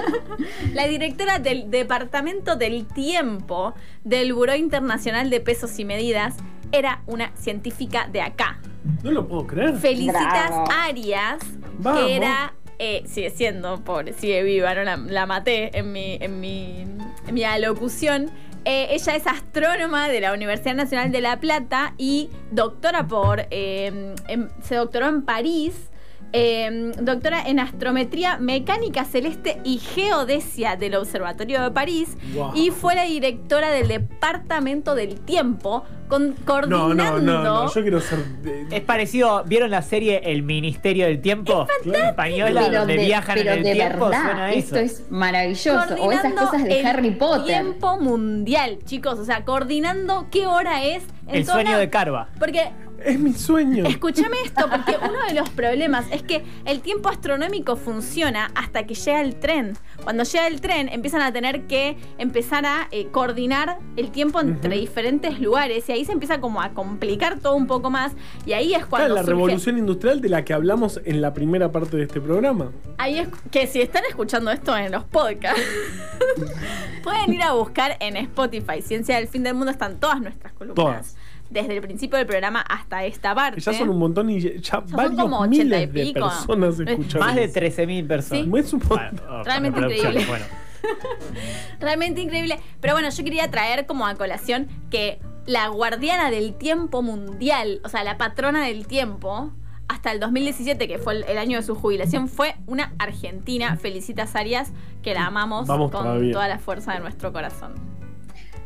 la 0.72 0.86
directora 0.86 1.38
del 1.40 1.70
Departamento 1.70 2.56
del 2.56 2.86
Tiempo 2.86 3.74
del 4.04 4.32
Buró 4.32 4.54
Internacional 4.54 5.28
de 5.28 5.40
Pesos 5.40 5.78
y 5.78 5.84
Medidas 5.84 6.36
era 6.72 7.02
una 7.06 7.32
científica 7.36 8.08
de 8.12 8.20
acá. 8.22 8.60
No 9.02 9.10
lo 9.12 9.26
puedo 9.28 9.46
creer. 9.46 9.76
Felicitas 9.76 10.48
Bravo. 10.48 10.64
Arias, 10.70 11.38
Vamos. 11.78 12.00
que 12.04 12.16
era. 12.16 12.54
eh, 12.78 13.02
sigue 13.06 13.30
siendo, 13.30 13.82
pobre, 13.84 14.12
sigue 14.12 14.42
viva, 14.42 14.74
no 14.74 14.84
la, 14.84 14.96
la 14.96 15.26
maté 15.26 15.76
en 15.76 15.92
mi, 15.92 16.16
en 16.20 16.40
mi, 16.40 16.82
en 17.26 17.34
mi 17.34 17.44
alocución. 17.44 18.30
Eh, 18.64 18.88
ella 18.90 19.14
es 19.16 19.26
astrónoma 19.26 20.08
de 20.08 20.20
la 20.20 20.32
Universidad 20.32 20.74
Nacional 20.74 21.10
de 21.12 21.20
La 21.20 21.38
Plata 21.40 21.94
y 21.96 22.28
doctora 22.50 23.06
por. 23.06 23.46
eh, 23.50 24.14
en- 24.28 24.48
se 24.62 24.74
doctoró 24.74 25.08
en 25.08 25.22
París. 25.22 25.90
Eh, 26.32 26.92
doctora 27.00 27.42
en 27.46 27.58
astrometría 27.60 28.36
mecánica 28.38 29.04
celeste 29.04 29.60
y 29.64 29.78
geodesia 29.78 30.76
del 30.76 30.94
Observatorio 30.96 31.62
de 31.62 31.70
París 31.70 32.16
Wow. 32.34 32.52
y 32.54 32.70
fue 32.70 32.94
la 32.94 33.04
directora 33.04 33.70
del 33.70 33.88
Departamento 33.88 34.94
del 34.94 35.20
Tiempo 35.20 35.84
con, 36.08 36.30
No, 36.30 36.34
coordinando 36.46 36.94
no, 36.94 37.18
no, 37.20 37.42
no. 37.42 37.72
Yo 37.74 37.82
quiero 37.82 38.00
ser. 38.00 38.18
de- 38.42 38.66
Es 38.76 38.80
parecido, 38.82 39.44
¿vieron 39.46 39.70
la 39.70 39.82
serie 39.82 40.22
El 40.24 40.42
Ministerio 40.42 41.04
del 41.06 41.20
Tiempo? 41.20 41.66
Española, 41.84 42.62
Pero 42.66 42.78
donde 42.80 42.96
de- 42.96 43.04
viajan 43.06 43.34
pero 43.36 43.52
en 43.52 43.58
el 43.58 43.64
de 43.64 43.72
tiempo, 43.72 44.06
suena 44.06 44.52
esto 44.52 44.76
es 44.78 45.10
maravilloso. 45.10 45.94
O 46.00 46.12
esas 46.12 46.32
cosas 46.32 46.64
de 46.64 46.80
el 46.80 46.86
Harry 46.86 47.10
Potter. 47.10 47.44
Tiempo 47.62 47.98
mundial, 48.00 48.78
chicos. 48.84 49.18
O 49.18 49.24
sea, 49.24 49.44
coordinando 49.44 50.26
qué 50.30 50.46
hora 50.46 50.82
es. 50.84 51.02
en 51.26 51.36
El 51.36 51.44
sueño 51.46 51.76
de 51.76 51.90
Carva. 51.90 52.28
Porque, 52.38 52.70
Es 53.04 53.18
mi 53.18 53.32
sueño. 53.32 53.86
escúchame 53.86 54.36
esto, 54.44 54.66
porque 54.70 54.96
uno 55.00 55.24
de 55.28 55.34
los 55.34 55.48
problemas 55.50 56.06
es 56.10 56.22
que 56.22 56.44
el 56.64 56.80
tiempo 56.80 57.08
astronómico 57.08 57.76
funciona 57.76 58.50
hasta 58.54 58.84
que 58.86 58.94
llega 58.94 59.20
el 59.20 59.36
tren. 59.36 59.76
Cuando 60.02 60.24
llega 60.24 60.46
el 60.48 60.60
tren, 60.60 60.88
empiezan 60.88 61.22
a 61.22 61.32
tener 61.32 61.62
que 61.66 61.96
empezar 62.18 62.66
a 62.66 62.88
eh, 62.90 63.06
coordinar 63.12 63.78
el 63.96 64.10
tiempo 64.10 64.40
entre 64.40 64.76
diferentes 64.76 65.40
lugares. 65.40 65.88
Y 65.88 65.92
ahí 65.92 66.04
se 66.04 66.12
empieza 66.12 66.40
como 66.40 66.60
a 66.60 66.70
complicar 66.70 67.38
todo 67.38 67.54
un 67.54 67.66
poco 67.66 67.88
más. 67.90 68.12
Y 68.46 68.52
ahí 68.52 68.74
es 68.74 68.78
Claro, 68.86 68.88
cuando. 68.90 69.14
la 69.14 69.22
surge- 69.22 69.26
revolución 69.26 69.78
industrial 69.78 70.20
de 70.20 70.28
la 70.28 70.44
que 70.44 70.52
hablamos 70.54 71.00
en 71.04 71.20
la 71.20 71.32
primera 71.34 71.70
parte 71.70 71.96
de 71.96 72.02
este 72.04 72.20
programa. 72.20 72.72
Ahí 72.98 73.18
es 73.18 73.28
que 73.50 73.66
si 73.66 73.80
están 73.80 74.02
escuchando 74.08 74.50
esto 74.50 74.76
en 74.76 74.90
los 74.92 75.04
podcasts, 75.04 75.60
pueden 77.02 77.32
ir 77.32 77.42
a 77.42 77.52
buscar 77.52 77.96
en 78.00 78.16
Spotify. 78.16 78.82
Ciencia 78.82 79.16
del 79.16 79.28
Fin 79.28 79.42
del 79.42 79.54
Mundo 79.54 79.70
están 79.70 79.98
todas 79.98 80.20
nuestras 80.20 80.52
columnas. 80.52 80.74
Todas. 80.76 81.16
Desde 81.50 81.74
el 81.76 81.80
principio 81.80 82.18
del 82.18 82.26
programa 82.26 82.60
hasta 82.60 83.04
esta 83.04 83.34
parte. 83.34 83.60
Ya 83.60 83.72
son 83.72 83.88
un 83.88 83.98
montón 83.98 84.28
y 84.30 84.40
ya, 84.40 84.50
ya 84.56 84.70
son 84.86 84.90
varios 84.92 85.20
como 85.20 85.40
80 85.40 85.56
y 85.56 85.64
miles 85.64 85.92
de 85.92 86.04
pico. 86.04 86.20
personas 86.28 86.78
Es 86.78 86.80
escucharon. 86.88 87.26
Más 87.26 87.36
de 87.36 87.44
eso. 87.44 87.60
13.000 87.60 88.06
personas. 88.06 88.44
Sí. 88.44 88.58
Es 88.58 88.72
un 88.72 88.80
montón. 88.80 88.98
Bueno, 88.98 89.22
oh, 89.30 89.42
Realmente 89.44 89.80
increíble. 89.80 90.24
Bueno, 90.26 90.44
Realmente 91.80 92.20
increíble. 92.20 92.58
Pero 92.80 92.94
bueno, 92.94 93.08
yo 93.10 93.24
quería 93.24 93.50
traer 93.50 93.86
como 93.86 94.06
a 94.06 94.14
colación 94.14 94.68
que 94.90 95.20
la 95.46 95.68
guardiana 95.68 96.30
del 96.30 96.54
tiempo 96.54 97.02
mundial, 97.02 97.80
o 97.84 97.88
sea, 97.88 98.04
la 98.04 98.18
patrona 98.18 98.64
del 98.66 98.86
tiempo, 98.86 99.52
hasta 99.88 100.12
el 100.12 100.20
2017, 100.20 100.86
que 100.86 100.98
fue 100.98 101.14
el, 101.14 101.24
el 101.24 101.38
año 101.38 101.56
de 101.58 101.62
su 101.64 101.74
jubilación, 101.74 102.28
fue 102.28 102.54
una 102.66 102.92
argentina. 102.98 103.76
Felicitas 103.76 104.36
Arias, 104.36 104.70
que 105.02 105.14
la 105.14 105.26
amamos 105.26 105.66
Vamos 105.66 105.90
con 105.90 106.04
todavía. 106.04 106.32
toda 106.32 106.48
la 106.48 106.58
fuerza 106.58 106.92
de 106.92 107.00
nuestro 107.00 107.32
corazón. 107.32 107.74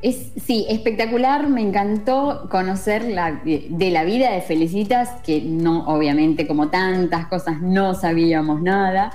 Es, 0.03 0.33
sí, 0.45 0.67
espectacular, 0.69 1.49
me 1.49 1.61
encantó 1.61 2.49
conocer 2.51 3.05
de, 3.05 3.91
la 3.93 4.03
vida 4.03 4.33
de 4.33 4.41
Felicitas, 4.41 5.11
que 5.25 5.41
no, 5.41 5.87
obviamente, 5.87 6.49
como 6.49 6.71
tantas 6.71 7.27
cosas, 7.27 7.63
no 7.63 7.95
sabíamos 7.95 8.61
nada, 8.61 9.13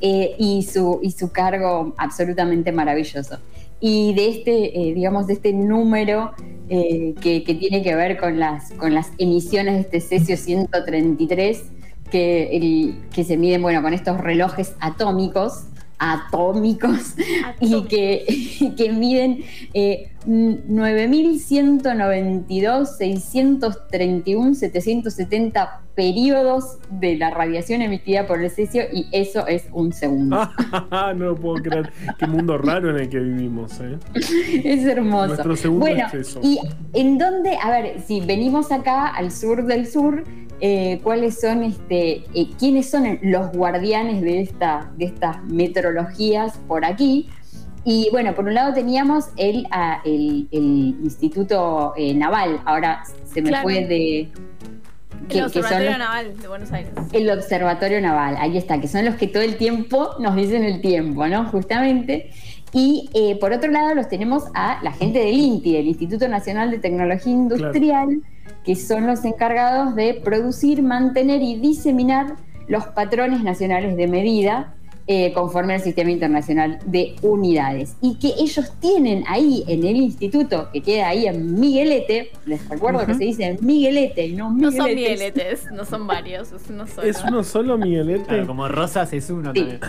eh, 0.00 0.36
y, 0.38 0.62
su, 0.62 1.00
y 1.02 1.10
su 1.10 1.32
cargo 1.32 1.92
absolutamente 1.98 2.70
maravilloso. 2.70 3.38
Y 3.80 4.14
de 4.14 4.28
este, 4.28 4.80
eh, 4.80 4.94
digamos, 4.94 5.26
de 5.26 5.32
este 5.32 5.52
número 5.52 6.30
eh, 6.68 7.14
que, 7.20 7.40
tiene 7.40 7.82
que 7.82 7.96
ver 7.96 8.16
con 8.16 8.38
las, 8.38 8.70
con 8.74 8.94
las 8.94 9.10
emisiones 9.18 9.90
de 9.90 9.98
este 9.98 10.18
cesio 10.18 10.36
133, 10.36 11.64
que, 12.12 12.94
que 13.12 13.24
se 13.24 13.36
miden, 13.36 13.60
bueno, 13.60 13.82
con 13.82 13.92
estos 13.92 14.20
relojes 14.20 14.76
atómicos, 14.78 15.64
atómicos, 15.98 17.14
y 17.60 17.82
que, 17.84 18.24
y 18.28 18.74
que 18.74 18.92
miden 18.92 19.44
eh, 19.74 20.10
9.192, 20.26 22.86
631, 22.86 24.54
770 24.54 25.82
periodos 25.94 26.78
de 26.90 27.16
la 27.16 27.30
radiación 27.30 27.82
emitida 27.82 28.26
por 28.26 28.40
el 28.40 28.50
cesio 28.50 28.82
y 28.92 29.06
eso 29.10 29.46
es 29.46 29.68
un 29.72 29.92
segundo. 29.92 30.50
no 31.16 31.34
puedo 31.34 31.56
creer. 31.56 31.92
Qué 32.18 32.26
mundo 32.26 32.56
raro 32.58 32.90
en 32.90 32.98
el 33.00 33.08
que 33.08 33.18
vivimos, 33.18 33.80
¿eh? 33.80 33.98
Es 34.14 34.84
hermoso. 34.84 35.28
Nuestro 35.28 35.56
segundo 35.56 35.86
bueno, 35.86 36.04
exceso. 36.04 36.40
y 36.42 36.58
en 36.92 37.16
dónde, 37.18 37.56
a 37.56 37.70
ver, 37.70 38.02
si 38.06 38.20
venimos 38.20 38.70
acá 38.70 39.06
al 39.08 39.32
sur 39.32 39.64
del 39.64 39.86
sur, 39.86 40.24
eh, 40.60 41.00
¿cuáles 41.02 41.40
son, 41.40 41.62
este, 41.62 42.24
eh, 42.34 42.48
quiénes 42.58 42.90
son 42.90 43.18
los 43.22 43.50
guardianes 43.52 44.20
de, 44.22 44.40
esta, 44.40 44.90
de 44.96 45.06
estas 45.06 45.42
metrologías 45.44 46.58
por 46.68 46.84
aquí? 46.84 47.28
Y 47.84 48.08
bueno, 48.10 48.34
por 48.34 48.44
un 48.44 48.54
lado 48.54 48.74
teníamos 48.74 49.26
el, 49.36 49.66
el, 50.04 50.48
el 50.50 50.96
Instituto 51.02 51.94
eh, 51.96 52.12
Naval, 52.14 52.60
ahora 52.66 53.02
se 53.24 53.40
me 53.40 53.48
Claro. 53.50 53.62
fue 53.62 53.84
de... 53.86 54.28
El 55.30 55.44
Observatorio 55.44 55.90
los- 55.90 55.98
Naval 55.98 56.36
de 56.38 56.48
Buenos 56.48 56.72
Aires. 56.72 56.92
el 57.12 57.30
Observatorio 57.30 58.00
Naval, 58.00 58.36
ahí 58.38 58.56
está, 58.56 58.80
que 58.80 58.88
son 58.88 59.04
los 59.04 59.16
que 59.16 59.26
todo 59.26 59.42
el 59.42 59.56
tiempo 59.56 60.10
nos 60.20 60.36
dicen 60.36 60.64
el 60.64 60.80
tiempo, 60.80 61.26
¿no? 61.26 61.44
Justamente. 61.46 62.30
Y 62.72 63.08
eh, 63.14 63.38
por 63.40 63.52
otro 63.52 63.70
lado 63.70 63.94
los 63.94 64.08
tenemos 64.08 64.44
a 64.54 64.82
la 64.82 64.92
gente 64.92 65.18
del 65.20 65.38
INTI, 65.38 65.72
del 65.72 65.86
Instituto 65.88 66.28
Nacional 66.28 66.70
de 66.70 66.78
Tecnología 66.78 67.32
Industrial, 67.32 68.22
que 68.64 68.76
son 68.76 69.06
los 69.06 69.24
encargados 69.24 69.94
de 69.94 70.14
producir, 70.14 70.82
mantener 70.82 71.42
y 71.42 71.58
diseminar 71.58 72.36
los 72.66 72.86
patrones 72.88 73.42
nacionales 73.42 73.96
de 73.96 74.06
medida 74.06 74.74
eh, 75.10 75.32
conforme 75.32 75.72
al 75.74 75.80
Sistema 75.80 76.10
Internacional 76.10 76.78
de 76.84 77.16
Unidades. 77.22 77.96
Y 78.02 78.16
que 78.18 78.28
ellos 78.38 78.72
tienen 78.78 79.24
ahí 79.26 79.64
en 79.66 79.84
el 79.84 79.96
instituto, 79.96 80.68
que 80.70 80.82
queda 80.82 81.08
ahí 81.08 81.26
en 81.26 81.58
Miguelete, 81.58 82.30
les 82.44 82.68
recuerdo 82.68 83.06
que 83.06 83.14
se 83.14 83.24
dice 83.24 83.56
Miguelete 83.62 84.26
y 84.26 84.34
no 84.36 84.50
No 84.52 84.70
son 84.70 84.84
Migueletes. 84.86 85.64
migueletes, 85.64 85.72
no 85.72 85.84
son 85.86 86.06
varios, 86.06 86.52
es 86.52 86.68
uno 86.68 86.86
solo. 86.86 87.06
¿Es 87.08 87.24
uno 87.26 87.42
solo 87.42 87.78
Miguelete? 87.78 88.24
claro, 88.26 88.46
como 88.46 88.68
Rosas 88.68 89.12
es 89.14 89.30
uno 89.30 89.52
Sí. 89.54 89.60
también. 89.60 89.80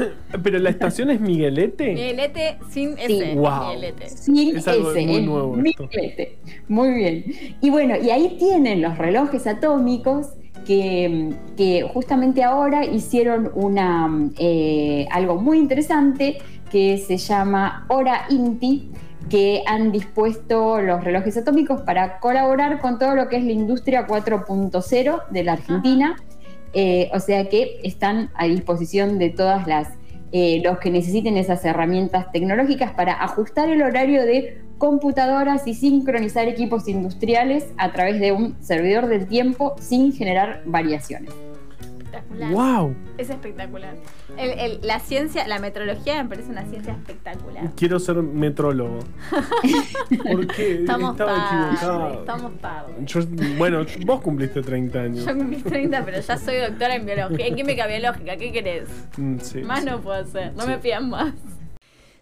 Pero 0.41 0.57
la 0.59 0.69
estación 0.69 1.09
es 1.09 1.19
Miguelete. 1.19 1.93
Miguelete 1.93 2.57
sin 2.71 2.95
Sí. 2.95 3.19
S. 3.21 3.35
Wow. 3.35 3.67
Miguelete. 3.67 4.09
Sin 4.09 4.55
Es 4.57 4.67
algo 4.69 4.91
ese, 4.91 5.05
muy 5.05 5.21
nuevo 5.21 5.57
esto. 5.57 5.83
miguelete. 5.83 6.37
Muy 6.69 6.93
bien. 6.93 7.25
Y 7.61 7.69
bueno, 7.69 7.95
y 8.01 8.09
ahí 8.09 8.37
tienen 8.39 8.81
los 8.81 8.97
relojes 8.97 9.45
atómicos 9.47 10.27
que, 10.65 11.33
que 11.57 11.89
justamente 11.93 12.43
ahora 12.43 12.85
hicieron 12.85 13.51
una, 13.53 14.29
eh, 14.37 15.07
algo 15.11 15.35
muy 15.35 15.57
interesante 15.57 16.37
que 16.71 16.97
se 16.97 17.17
llama 17.17 17.85
Hora 17.89 18.25
INTI, 18.29 18.91
que 19.29 19.63
han 19.65 19.91
dispuesto 19.91 20.81
los 20.81 21.03
relojes 21.03 21.37
atómicos 21.37 21.81
para 21.81 22.19
colaborar 22.19 22.79
con 22.79 22.99
todo 22.99 23.15
lo 23.15 23.27
que 23.27 23.37
es 23.37 23.43
la 23.43 23.51
industria 23.51 24.07
4.0 24.07 25.29
de 25.29 25.43
la 25.43 25.53
Argentina. 25.53 26.15
Eh, 26.73 27.09
o 27.13 27.19
sea 27.19 27.49
que 27.49 27.79
están 27.83 28.29
a 28.35 28.45
disposición 28.45 29.17
de 29.17 29.31
todas 29.31 29.65
las 29.65 29.89
eh, 30.31 30.61
los 30.63 30.77
que 30.77 30.91
necesiten 30.91 31.37
esas 31.37 31.65
herramientas 31.65 32.31
tecnológicas 32.31 32.91
para 32.91 33.13
ajustar 33.13 33.67
el 33.69 33.81
horario 33.81 34.23
de 34.23 34.61
computadoras 34.79 35.67
y 35.67 35.75
sincronizar 35.75 36.47
equipos 36.47 36.87
industriales 36.87 37.67
a 37.77 37.91
través 37.91 38.19
de 38.19 38.31
un 38.31 38.55
servidor 38.63 39.05
del 39.07 39.27
tiempo 39.27 39.75
sin 39.79 40.11
generar 40.13 40.63
variaciones. 40.65 41.31
Espectacular. 42.09 42.51
¡Wow! 42.53 42.95
Es 43.19 43.29
espectacular. 43.29 43.93
El- 44.37 44.57
el- 44.59 44.79
la 44.81 44.99
ciencia, 44.99 45.47
la 45.47 45.59
metrología 45.59 46.23
me 46.23 46.29
parece 46.29 46.49
una 46.49 46.65
ciencia 46.65 46.93
espectacular. 46.93 47.69
Quiero 47.75 47.99
ser 47.99 48.15
metrólogo. 48.17 48.99
¿Por 50.23 50.47
qué? 50.47 50.75
Estamos 50.81 51.11
Estaba 51.11 52.13
estamos. 52.19 52.51
Yo- 53.05 53.21
bueno, 53.57 53.85
vos 54.05 54.21
cumpliste 54.21 54.61
30 54.61 54.99
años. 54.99 55.25
Yo 55.25 55.37
cumplí 55.37 55.57
30, 55.61 56.03
pero 56.05 56.19
ya 56.19 56.37
soy 56.37 56.57
doctora 56.57 56.95
en 56.95 57.05
biología, 57.05 57.45
en 57.47 57.55
química 57.55 57.85
biológica. 57.85 58.37
¿Qué 58.37 58.51
querés? 58.51 58.89
Mm, 59.17 59.37
sí, 59.39 59.61
Más 59.61 59.81
sí. 59.81 59.85
no 59.85 59.99
puedo 60.01 60.19
hacer, 60.21 60.53
no 60.55 60.63
Sí. 60.63 60.67
me 60.69 60.77
pidan 60.79 61.09
más. 61.09 61.33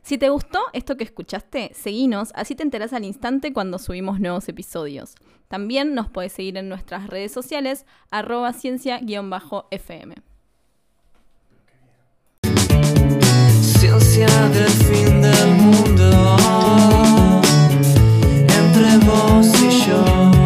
Si 0.07 0.17
te 0.17 0.29
gustó 0.29 0.59
esto 0.71 0.95
que 0.95 1.03
escuchaste, 1.03 1.71
seguinos, 1.73 2.31
así 2.33 2.55
te 2.55 2.63
enterás 2.63 2.93
al 2.93 3.03
instante 3.03 3.51
cuando 3.51 3.77
subimos 3.77 4.21
nuevos 4.21 4.47
episodios. 4.47 5.15
También 5.49 5.95
nos 5.95 6.07
podés 6.07 6.31
seguir 6.31 6.55
en 6.55 6.69
nuestras 6.69 7.07
redes 7.07 7.33
sociales, 7.33 7.85
arroba 8.09 8.53
ciencia-fm. 8.53 10.15